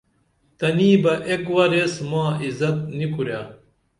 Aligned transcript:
تنی 0.57 0.91
بہ 1.03 1.13
ایک 1.29 1.43
ور 1.53 1.71
ایس 1.77 1.93
ماں 2.09 2.29
عزت 2.45 2.77
نی 2.97 3.05
کُرے 3.13 3.39